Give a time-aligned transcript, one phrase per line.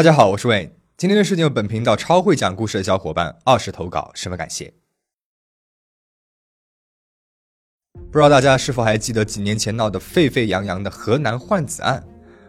[0.00, 0.70] 大家好，我是 Wayne。
[0.96, 4.72] 今天的事情由本频道超会讲故事的小伙伴二十投稿，十分感谢。
[8.10, 12.02] 不知道大家是否还记得几年前闹得沸沸扬扬的河南换子案？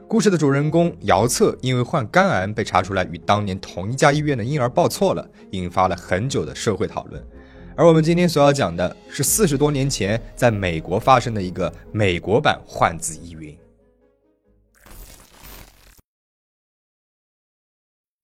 [0.07, 7.21] 故事的主人公姚策因为患肝癌被查出来与当年同一家医院的婴儿报错了，引发了很久的社会讨论。
[7.75, 13.53] 而我们今天所要讲的是四十多年前在美国发生的一个美国版换子疑云。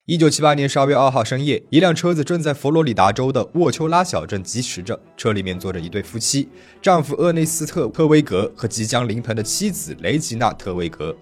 [0.09, 6.47] 一九七八年十二月二号深夜，一辆车子正在佛罗里达州的沃丘拉小镇疾驰着，车里面坐着一对夫妻，
[6.81, 11.13] 丈夫厄内斯特·特威格和即将临盆的妻子雷吉娜·特威格。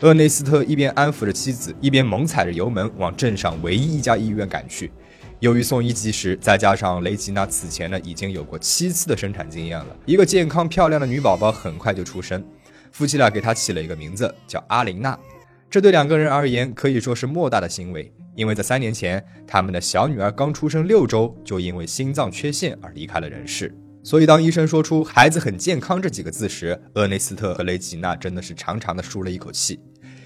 [0.00, 4.90] 厄内斯特一边安抚着妻子，一边猛踩着油门往镇上唯一一家医院赶去。
[5.40, 12.42] 由于送医及时，再加上雷吉娜此前呢已经有过七次的生产经验了，一个健康漂亮的女宝宝很快就出生。
[12.90, 15.18] 夫妻俩给她起了一个名字，叫阿琳娜。
[15.68, 18.10] 这对两个人而言可以说是莫大的欣慰。
[18.40, 23.70] 因为在三年前，他们的小女儿刚出生六周，就因为心脏缺陷而离开了人世。
[24.02, 29.78] 所以，当医生说出“孩子很健康”这几个字时，厄内斯特和雷吉娜真的是长长的舒了一口气。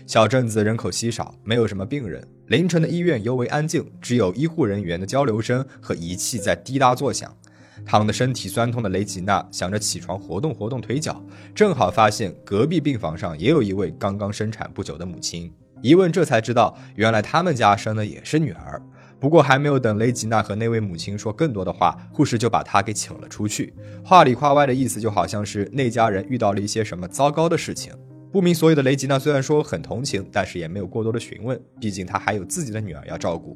[0.06, 2.24] 小镇子人口稀少，没有什么病人。
[2.46, 7.36] 凌晨的医院尤为安静，只有医护人员的交流声和仪器在滴答作响。
[7.84, 11.20] 躺得身体酸痛的雷吉娜想着起床活动活动腿脚，
[11.52, 15.52] 正好发现隔壁病房上也有一位刚刚生产不久的母亲。
[15.84, 18.80] 一问，这才知道，原来他们家生的也是女儿。
[19.20, 23.74] 不过还没有等雷吉娜和那位母亲说更多的话，护士就把她给请了出去。
[24.02, 27.92] 话里话外的意思，就好像是那家人遇到了一些什么糟糕的事情。
[28.32, 33.54] 不明所以的雷吉娜虽然说很同情，但是也没有过多的询问，毕竟她还有自己的女儿要照顾。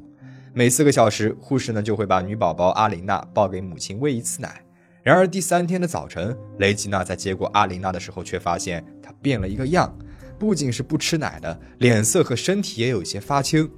[0.53, 4.61] 每四个小时，护士呢就会把女宝宝阿琳娜抱给母亲喂一次奶。
[5.01, 9.91] 然而第三天的早晨，雷吉娜在接过阿琳娜的时候，却发现她变了一个样。
[10.39, 13.69] 不仅是不吃奶的，脸色和身体也有些发青。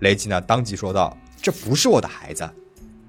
[0.00, 2.48] 雷吉娜当即说道：“这不是我的孩子。”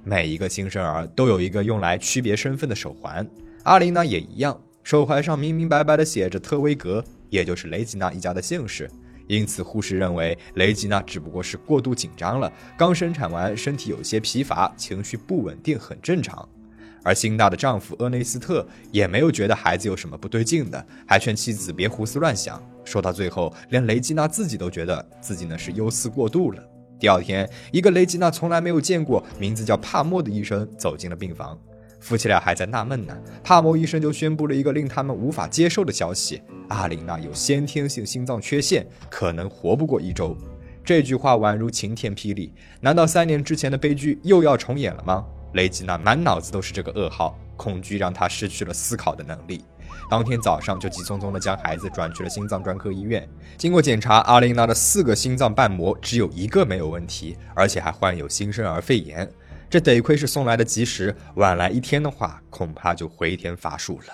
[0.03, 3.25] 每一个新生儿都有一个用来区别身份的手环，
[3.63, 8.89] 阿琳娜也一样，手环上明明白白的写着特威格，也就是雷吉娜一家的姓氏。
[9.27, 16.47] 因此，护士认为雷吉娜只不过是过度紧张了，刚生产完，身体有些疲乏，情绪不稳定，很正常。
[17.07, 22.61] 而辛大的丈夫厄内斯特也没有觉得孩子有什么不对劲的，还劝妻子别胡思乱想。
[22.83, 26.61] 说到最后，连雷吉娜自己都觉得自己呢是忧思过度了。
[26.99, 31.57] 第二天，一个雷吉娜从来没有见过、名字叫帕默的医生走进了病房。
[32.01, 40.35] 夫妻俩还在纳闷呢，帕默医生就宣布了一个令他们无法接受的消息：阿琳娜有先天性心脏缺陷，可能活不过一周。
[40.83, 45.25] 这句话宛如晴天霹雳，难道三年之前的悲剧又要重演了吗？
[45.53, 49.63] 雷吉娜满脑子都是这个噩耗，恐惧让她失去了思考的能力。
[50.09, 53.27] 当天早上就急匆匆地将孩子转去了心脏专科医院。
[53.57, 59.29] 经过检查，阿琳娜的四个心脏瓣膜只有一个没有问题，而且还患有新生儿肺炎。
[59.69, 64.13] 这得亏是送来的及时，晚来一天的话，恐怕就回天乏术了。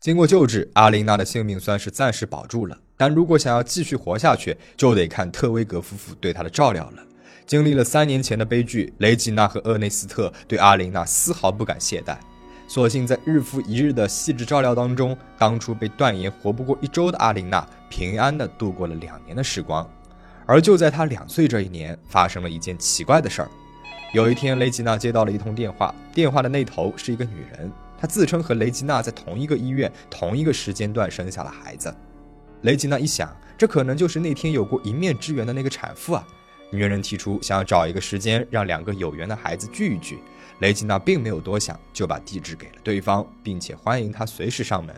[0.00, 2.76] 经过救治，阿琳娜的性命算是暂时保住了。
[2.96, 7.02] 但如果想要继续活下去，就得看特威格夫妇对她的照料了。
[7.46, 12.16] 经历了三年前的悲剧，雷吉娜和厄内斯特对阿琳娜丝毫不敢懈怠，
[12.66, 19.88] 索性在日复一日的细致照料当中，当初被断言活不过一周的阿琳娜平安的度过了两年的时光。
[20.46, 23.50] 而就在她两岁这一年，发生了一件奇怪的事儿。
[24.12, 31.94] 有一天，雷吉娜接到了一通电话，电话的那头是一个女人，她自称和雷吉娜在同一个医院、同一个时间段生下了孩子。
[32.62, 36.26] 雷吉娜一想，这可能就是那天有过一面之缘的那个产妇啊。
[36.72, 40.18] 女人提出想要找一个时间让两个有缘的孩子聚一聚，
[40.60, 44.96] 雷吉娜并没有多想，就把地址给了对方，并且欢迎他随时上门。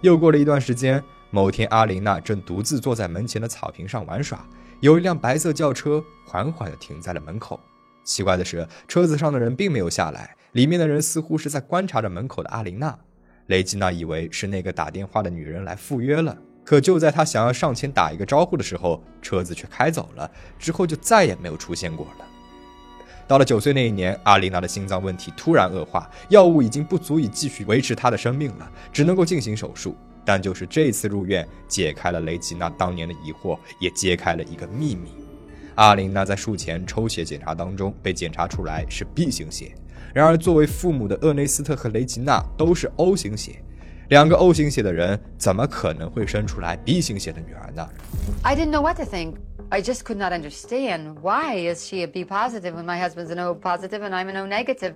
[0.00, 4.44] 又过了一段时间，某天阿琳娜正独自坐在门前的草坪上玩耍，
[4.80, 7.60] 有一辆白色轿车缓缓地停在了门口。
[8.02, 12.98] 奇怪的是，车子上的人并没有下来，里面的人似乎是在观察着门口的阿琳娜。
[13.46, 16.36] 雷吉娜以为是那个打电话的女人来赴约了。
[16.64, 22.24] 可就在他想要上前打一个招呼的时候，车子却开走了，之后就再也没有出现过了。
[23.26, 29.94] 到了九岁那一年，阿丽娜的心脏问题突然恶化，药物已经不足以继续维持她的生命了，只能够进行手术。
[30.24, 35.10] 但就是这次入院，解开了雷吉娜当年的疑惑，也揭开了一个秘密：
[35.74, 39.74] 阿琳娜在术前抽血检查当中被检查出来是 B 型血，
[40.14, 43.62] 然而作为父母的厄内斯特和雷吉娜都是 O 型血。
[44.08, 47.88] 两个 O 型血的人怎么可能会生出来 B 型血的女儿呢
[48.42, 49.36] ？I didn't know what to think.
[49.70, 53.38] I just could not understand why is she a B positive when my husband's an
[53.40, 54.94] O positive and I'm an O negative.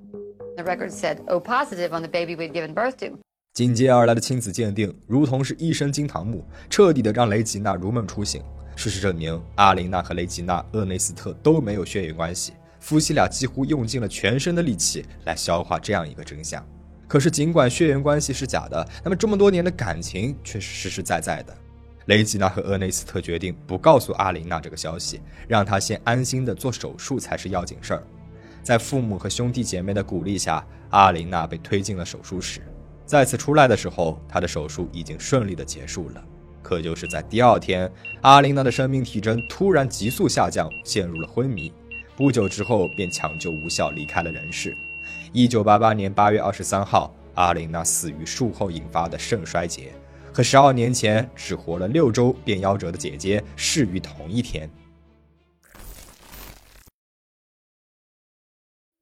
[0.56, 3.18] The record said O positive on the baby we'd given birth to.
[3.54, 8.42] 紧接而来的亲子鉴定，如同是一声惊堂木，彻底的让雷吉娜如梦初醒。
[8.76, 12.52] 事实证明，阿琳娜和雷吉娜·厄内斯特都没有血缘关系。
[12.78, 16.64] 夫妻俩几乎用尽了全身的力气来消化这样一个真相。
[17.08, 21.56] 可是，尽管血缘关系是假的，那么这么多年的感情却是实实在在的。
[22.04, 28.02] 雷吉娜和厄内斯特决定不告诉阿琳娜这个消息，让她先安心的做手术才是要紧事儿。
[28.62, 32.60] 在父母和兄弟姐妹的鼓励下，阿琳娜被推进了手术室。
[33.06, 36.22] 再次出来的时候，她的手术已经顺利的结束了。
[36.62, 37.90] 可就是在第二天，
[38.20, 41.72] 阿琳娜的生命体征突然急速下降，陷入了昏迷。
[42.16, 44.76] 不久之后便抢救无效离开了人世。
[45.32, 49.92] 一九八八年八月二十三号，阿琳娜死于术后引发的肾衰竭，
[50.32, 54.70] 和十二年前只活了六周便夭折的姐姐逝于同一天。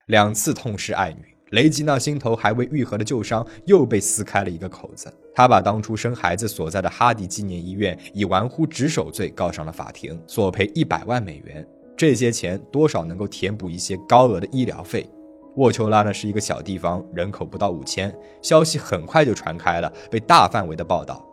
[0.06, 1.34] 两次痛失爱女。
[1.50, 5.12] 雷吉娜心头还未愈合的旧伤又被撕开了一个口子。
[5.32, 11.64] 她把当初生孩子所在的哈迪纪念医院以玩忽职守罪告上了法庭，索赔一百万美元。
[11.96, 15.08] 这些钱多少能够填补一些高额的医疗费。
[15.56, 18.14] 沃丘拉呢是一个小地方，人口不到五千。
[18.42, 21.24] 消息很快就传开了，被大范围的报道。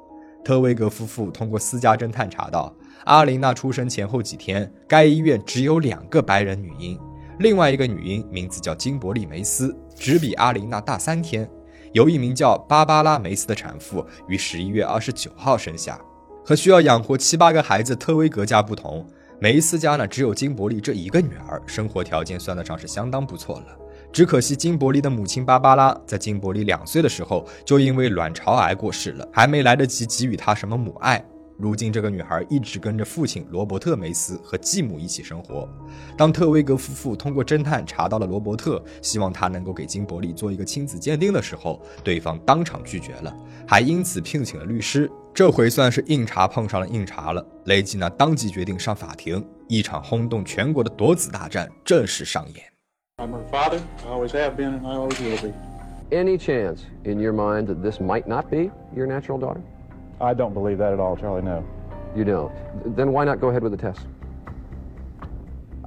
[0.44, 2.74] 特威格夫妇通过私家侦探查到，
[3.06, 7.00] 阿琳娜出生前后几天，该医院只有两个白人女婴。
[7.40, 11.50] 另外一个女婴名字叫金伯利梅斯，只比阿琳娜大三天。
[11.92, 16.00] 由一名叫芭芭拉梅斯的产妇于十一月二十九号生下。
[16.46, 19.06] 和需要养活七八个孩子特威格家不同，
[19.40, 23.83] 梅斯家呢只有金伯利这一个女儿，生活条件算得上是相当不错了。
[24.14, 31.26] 只可惜金伯利的母亲芭芭拉在金伯利两岁的时候就因为卵巢癌过世了，还没来得及给予他什么母爱。
[31.58, 35.68] 如今，这个女孩一直跟着父亲罗伯特·梅斯和继母一起生活。
[36.16, 43.36] 当特威格夫妇通过侦探查到了罗伯特，希望他能够给金伯利做一个亲子鉴定的时候，对方当场拒绝了，
[43.68, 45.10] 还因此聘请了律师。
[45.34, 47.44] 这回算是硬茬碰上了硬茬了。
[47.66, 52.73] 雷吉娜当即决定上法庭，一场轰动全国的夺子大战正式上演。
[53.23, 53.83] I'm her father.
[54.05, 55.53] I always have been, and I always will be.
[56.13, 59.61] Any chance in your mind that this might not be your natural daughter?
[60.21, 61.43] I don't believe that at all, Charlie.
[61.43, 61.65] No.
[62.15, 62.53] You don't.
[62.95, 64.07] Then why not go ahead with the test?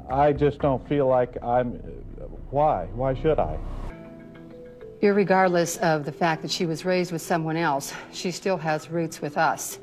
[0.09, 1.79] I just don't feel like I'm.
[2.49, 2.87] Why?
[2.95, 3.57] Why should I?
[5.01, 9.21] Irregardless of the fact that she was raised with someone else, she still has roots
[9.21, 9.79] with us,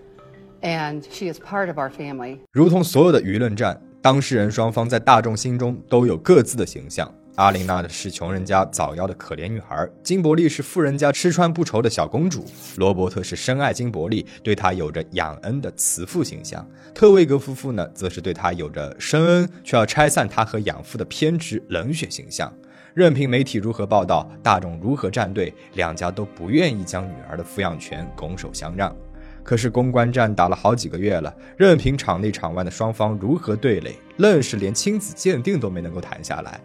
[0.62, 2.40] and she is part of our family.
[2.52, 7.10] 如同所有的舆论战，当事人双方在大众心中都有各自的形象。
[7.35, 12.45] 阿琳娜的是穷人家早夭的可怜女孩，金伯利是富人家吃穿不愁的小公主，
[12.77, 16.63] 罗伯特是深爱金伯利，对她有着养恩的慈父形象。
[16.93, 22.53] 特维格夫妇呢，则是对她有着深恩却要拆散她和养父的偏执冷血形象。
[22.93, 28.95] 任凭媒体如何报道，大众如何站队，两家都不愿意将女儿的抚养权拱手相让。
[29.41, 36.61] 可是公关战打了好几个月了，任凭场内场外的双方如何对垒，愣是连亲子鉴定都没能够谈下来。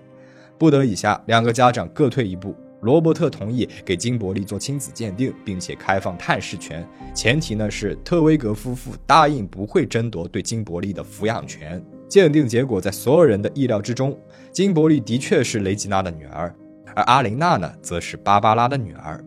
[0.59, 2.55] 不得已下，两个家长各退一步。
[2.83, 11.85] 罗伯特同意给金伯利做亲子鉴定，并且开放探视权，前提呢是特威格夫妇答应不会争夺对金伯利的抚养权。
[12.09, 14.17] 鉴定结果在所有人的意料之中，
[14.53, 16.55] 金伯利的确是雷吉娜的女儿，
[16.95, 19.23] 而阿琳娜呢，则是芭芭拉的女儿。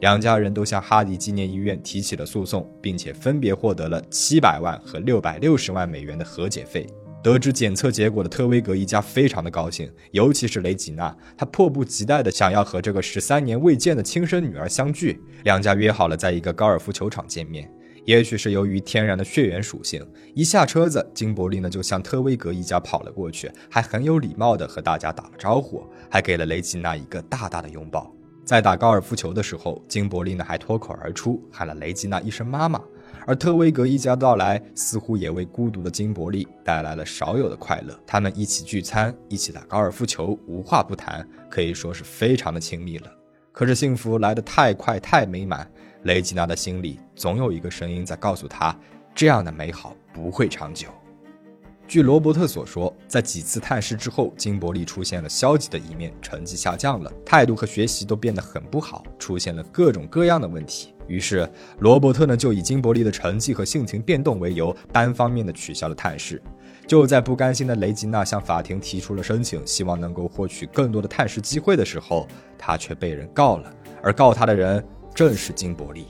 [0.00, 6.86] 两家人都向哈迪纪念医院提起了诉讼，并且分别获得了七百万和六百六十万美元的和解费。
[7.22, 15.22] 得知检测结果的特威格一家非常的高兴，尤其是雷吉娜，她迫不及待的想要和这个十三年未见的亲生女儿相聚。
[15.44, 17.70] 两家约好了在一个高尔夫球场见面。
[18.04, 28.12] 也许是由于天然的血缘属性，一下车子，金伯利呢就向特威格一家跑了过去，还很有礼貌的和大家打了招呼，还给了雷吉娜一个大大的拥抱。
[28.44, 32.82] 在打高尔夫球的时候，金伯利呢还脱口而出喊了雷吉娜一声妈妈。
[33.26, 37.98] 而特威格一家到来，似乎也为孤独的金伯利带来了少有的快乐。
[38.06, 43.10] 他们一起聚餐，一起打高尔夫球，无话不谈，可以说是非常的亲密了。
[43.52, 45.70] 可是幸福来得太快太美满，
[46.04, 48.76] 雷吉娜的心里总有一个声音在告诉她，
[49.14, 50.88] 这样的美好不会长久。
[51.92, 60.94] 据罗伯特所说，在几次探视之后，金伯利出现了消极的一面，成绩下降了，态度和学习都变得很不好，出现了各种各样的问题。
[61.06, 61.46] 于是，
[61.80, 66.42] 罗伯特呢就以金伯利的成绩和性情变动为由，单方面的取消了探视。
[66.86, 73.70] 就在不甘心的雷吉娜向法庭提出了申请，希望能够获取更多的探视机会的时候，他却被人告了，
[74.02, 74.82] 而告他的人
[75.14, 76.06] 正是金伯利。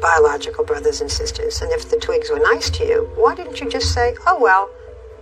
[0.00, 3.68] Biological brothers and sisters, and if the twigs were nice to you, why didn't you
[3.68, 4.70] just say, "Oh well,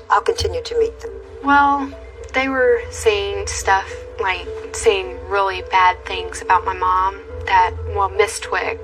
[0.09, 1.13] I'll continue to meet them"?
[1.43, 1.93] Well,
[2.33, 8.39] they were saying stuff like saying really bad things about my mom that, well, Miss
[8.39, 8.79] Twig,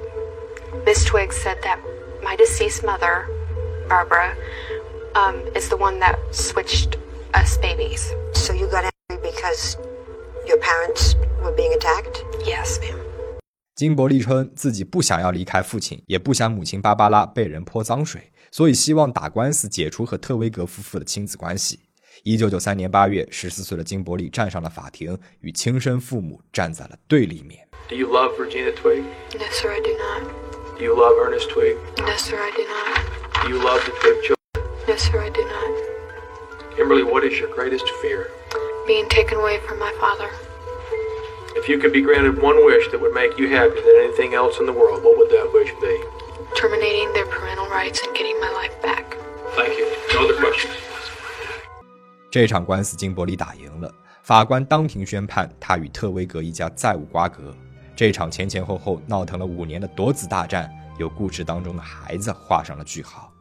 [0.85, 1.81] Miss Twig said that
[2.23, 3.29] my deceased mother,
[3.89, 4.37] Barbara,
[5.15, 6.97] um, is the one that switched
[7.35, 8.13] us babies.
[8.33, 9.77] So you got angry because
[10.47, 12.25] your parents were being attacked?
[12.45, 13.04] Yes, ma'am.
[13.75, 21.81] 金伯利称自己不想要离开父亲，也不想母亲芭芭拉被人泼脏水，所以希望打官司解除和特维格夫妇的亲子关系。
[22.23, 27.67] 一九九三年八月，十四岁的金伯利站上了法庭，与亲生父母站在了对立面。
[27.89, 29.03] Do you love Regina Twig?
[29.33, 30.23] No, sir, I do not.
[30.79, 31.77] Do you love Ernest Twig?
[31.99, 33.43] No, sir, I do not.
[33.43, 34.37] Do you love the Twig children?
[34.87, 36.77] No, sir, I do not.
[36.77, 38.29] Kimberly, what is your greatest fear?
[38.87, 40.31] Being taken away from my father.
[41.65, 44.61] If you could be granted one wish that would make you happier than anything else
[44.61, 45.97] in the world, what would that wish be?
[46.55, 49.17] Terminating their parental rights and getting my life back.
[49.57, 49.87] Thank you.
[50.13, 50.75] No other questions.
[52.31, 53.91] 这场官司金伯利打赢了，
[54.23, 57.57] 法官当庭宣判他与特威格一家再无瓜葛。
[57.97, 63.33] 这场前前后后闹腾了五年的夺子大战，由故事当中的孩子画上了句号。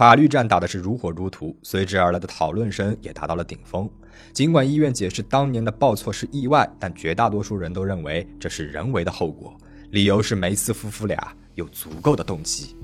[0.00, 3.86] 法律战打的是如火如荼，随之而来的讨论声也达到了顶峰。
[4.32, 9.54] 尽管医院解释当年的报错是意外，但绝大多数人都认为这是人为的后果，
[9.90, 12.74] 理由是梅斯夫妇俩有足够的动机。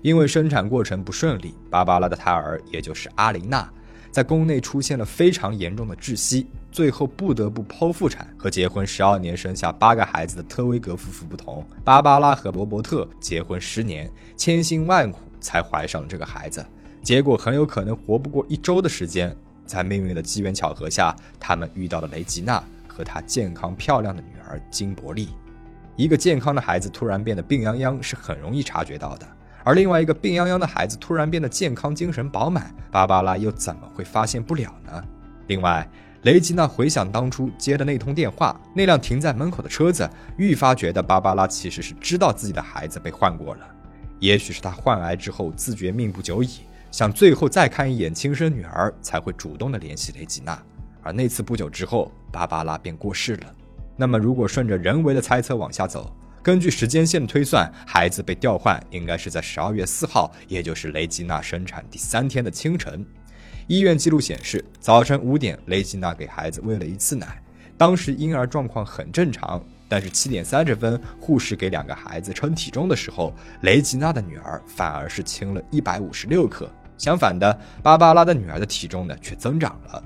[0.00, 3.68] 因为生产过程不顺利，芭芭拉的胎儿也就是阿琳娜，
[4.12, 8.32] 在宫内出现了非常严重的窒息，最后不得不剖腹产。
[8.38, 15.18] 和结婚十二年生下八个孩子的特威格夫妇不同，芭芭拉和罗伯特结婚十年，千辛万苦。
[15.42, 16.64] 才怀上了这个孩子，
[17.02, 19.36] 结果很有可能活不过一周的时间。
[19.64, 25.28] 在命运的机缘巧合下，他们遇到了雷吉娜和她健康漂亮的女儿金伯利。
[25.96, 29.26] 一个健康的孩子突然变得病殃殃是很容易察觉到的，
[29.62, 35.04] 而另外一个病殃殃的孩子突然变得健康、精神饱满，芭芭拉又怎么会发现不了呢？
[35.46, 35.88] 另外，
[36.22, 43.60] 雷吉娜回想当初接的那通电话，那辆停在门口的车子，愈发觉得芭芭拉其实是知道自己的孩子被换过了。
[44.22, 46.60] 也许是他患癌之后自觉命不久矣，
[46.92, 50.56] 想最后再看一眼亲生女儿，才会主动的联系雷吉娜。
[51.02, 53.52] 而那次不久之后，芭芭拉便过世了。
[53.96, 63.04] 那么，如果顺着人为的猜测往下走，根据时间线推算，孩子被调换应该是在十二月四号，也就是雷吉娜生产第三天的清晨。
[63.66, 67.42] 医院记录显示，早晨五点，雷吉娜给孩子喂了一次奶，
[67.76, 69.60] 当时婴儿状况很正常。
[69.92, 73.30] 但是七点三十分，护士给两个孩子称体重的时候，
[73.60, 76.66] 雷吉娜的女儿反而是轻了一百五十六克。
[76.96, 80.02] 相反的，芭芭拉的女儿的体重呢却增长了。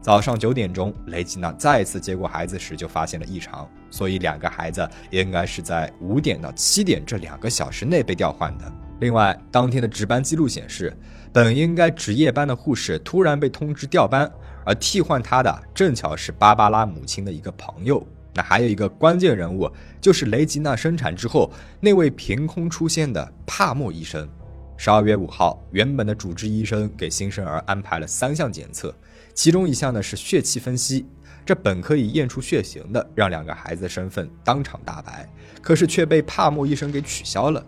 [0.00, 8.72] 早上九点钟，雷吉娜再次接过孩子时就发现了异常，所以两个孩子应该是在五点到七点这两个小时内被调换的。
[9.00, 10.96] 另外，当天的值班记录显示，
[11.32, 14.30] 本应该值夜班的护士突然被通知调班，
[14.64, 18.06] 而替换她的正巧是芭芭拉母亲的一个朋友。
[18.34, 21.50] 那还有一个关键人物，就是雷吉娜生产之后
[21.80, 24.28] 那位凭空出现的帕默医生。
[24.76, 28.92] 十二月五号，原本的主治医生给新生儿安排了三项检测，
[29.32, 31.06] 其中一项呢是血气分析，
[31.46, 35.28] 这本可以验出血型的，让两个孩子的身份当场大白，
[35.62, 37.64] 可是却被帕默医生给取消了。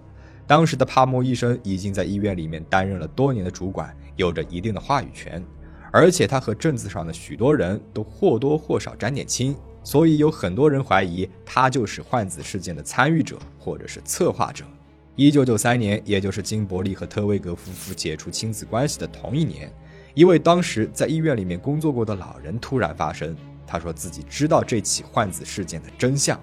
[0.49, 5.41] 当时的帕默医生已经在医院里面担任了多年的主管，有着一定的话语权，
[5.93, 9.57] 而且他和镇子上的许多人都或多或少沾点亲。
[9.87, 14.65] 所以有很多人怀疑他就是换子事件的参与者或者是策划者。
[15.15, 19.73] 一九九三年，也就是金伯利和特威格夫妇解除亲子关系的同一年，
[20.13, 26.37] 一位当时在医院里面工作过的老人突然发声，他说自己知道这起换子事件的真相。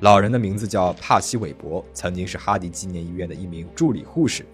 [0.00, 4.44] 老人的名字叫帕西·韦伯，曾经是哈迪纪念医院的一名助理护士。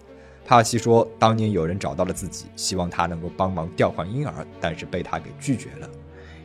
[0.45, 5.89] 帕西说，当年有人找到了自己，希望他能够帮忙调换婴儿，但是被他给拒绝了。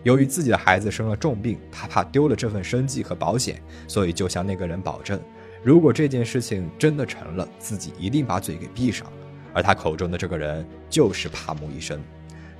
[0.04, 5.18] 由于自己的孩子生了重病，他怕丢了这份生计和保险，所以就向那个人保证，
[5.62, 9.10] 如果这件事情真的成了，自己一定把嘴给闭上。
[9.54, 11.98] 而他口中的这个人就是帕姆医生。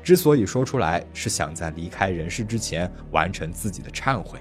[0.02, 4.38] 之所以说出来，是想在离开人世之前完成自己的忏悔。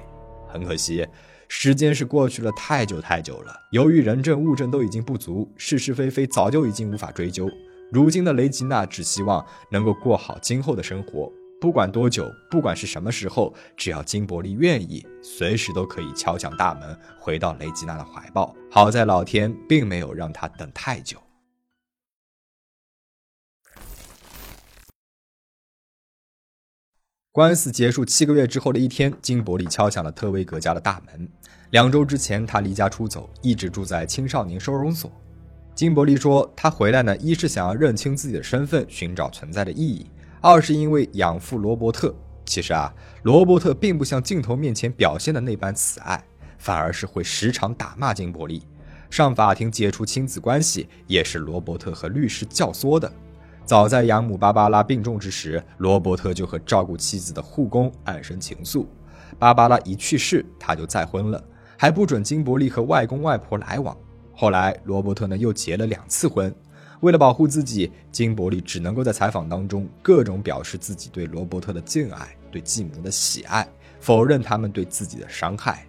[0.47, 1.05] 很可惜，
[1.49, 3.53] 时间是过去了太久太久了。
[3.71, 7.49] 由于人证物证都已经不足，是是非非早就已经无法追究。
[7.91, 11.29] 如今的雷吉娜只希望能够过好今后的生活。
[11.63, 18.53] 不管多久，不管是什么时候，只要金伯利愿意，随时都可以敲响大门，回到雷吉娜的怀抱。
[18.69, 21.17] 好在老天并没有让他等太久。
[27.31, 31.29] 官司结束七个月之后的一天，金伯利敲响了特威格家的大门。
[31.69, 35.09] 两周之前，他离家出走，一直住在青少年收容所。
[35.73, 40.05] 金伯利说，他回来呢，一是想要认清自己的身份，寻找存在的意义。
[40.45, 42.13] 二是因为养父罗伯特，
[42.45, 46.21] 其实啊，罗伯特并不像镜头面前表现的那般慈爱，
[46.57, 48.61] 反而是会时常打骂金伯利。
[49.09, 53.09] 上法庭解除亲子关系也是罗伯特和律师教唆的。
[53.63, 58.85] 早在养母芭芭拉病重之时，罗伯特就和照顾妻子的护工暗生情愫。
[59.39, 61.41] 芭芭拉一去世，他就再婚了，
[61.77, 63.95] 还不准金伯利和外公外婆来往。
[64.35, 66.53] 后来，罗伯特呢又结了两次婚。
[67.03, 73.67] 为了保护自己，金伯利只能够在采访当中各种表示自己对罗伯特的敬爱、对继母的喜爱，
[73.99, 75.85] 否认他们对自己的伤害。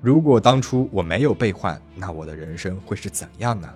[0.00, 3.68] 如果当初我没有被换，那我的人生会是怎样呢？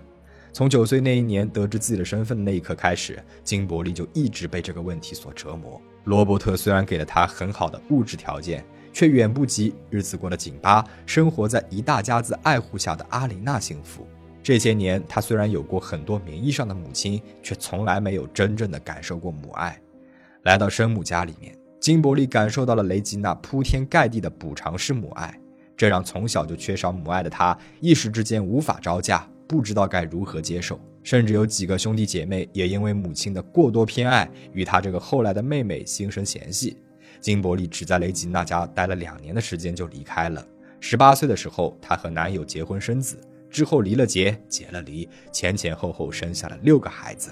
[0.53, 5.83] 从九岁那一年得知自己的身份的那一刻开始，金伯利就一直被这个问题所折磨。
[6.05, 14.07] 罗伯特虽然给了他很好的物质条件，却远不及日子过得紧巴、生活在一大家子爱护下的阿琳娜幸福。
[14.42, 19.78] 这些年，他虽然有过很多名义上的母亲，却从来没有真正的感受过母爱。
[20.42, 25.38] 来到生母家里面，金伯利感受到了雷吉娜铺天盖地的补偿式母爱，
[25.76, 29.28] 这让从小就缺少母爱的他一时之间无法招架。
[29.47, 36.76] 不知道该如何接受，甚至有几个兄弟姐妹也因为母亲的过多偏爱，与他这个后来的妹妹心生嫌隙。
[37.20, 40.47] 金伯利只在雷吉娜家待了两年的时间就离开了。
[40.78, 43.18] 十八岁的时候，她和男友结婚生子，
[43.50, 47.30] 之后离了结，结了离，前前后后生下了六个孩子。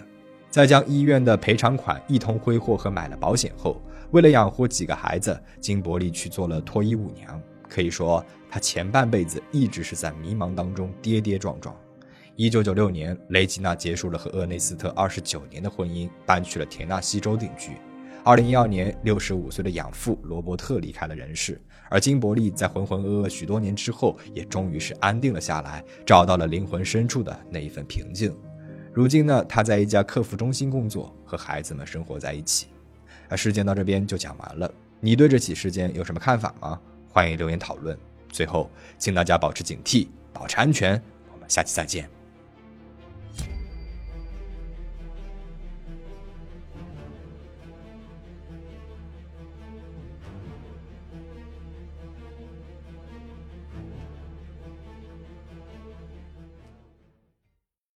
[0.51, 7.41] 在将医院的赔偿款一通挥霍和买了保险后，为了养活几个孩子，金伯利去做了脱衣舞娘。
[7.69, 11.77] 可以说，他前半辈子一直是在迷茫当中跌跌撞撞。
[12.35, 17.73] 一九九六年，雷吉娜结束了和厄内斯特二十九年的婚姻，搬去了田纳西州定居。
[18.25, 21.61] 二零一二年，六十五岁的养父罗伯特离开了人世，
[21.91, 28.35] 而金伯利在浑浑噩噩许多年之后，也终于是安定了下来，找到了灵魂深处的那一份平静。
[28.93, 32.67] 如今呢，他在一家客服中心工作，和孩子们生活在一起。
[33.29, 36.81] 啊事件到这边就讲完了，你对这起事件有什么看法吗？
[37.09, 37.97] 欢迎留言讨论。
[38.31, 41.01] 最后，请大家保持警惕，保持安全。
[41.33, 42.18] 我们下期再见。